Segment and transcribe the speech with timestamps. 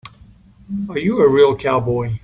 [0.89, 2.13] Are you a real cowboy?